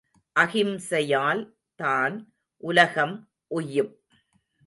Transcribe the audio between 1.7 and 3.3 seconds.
தான் உலகம்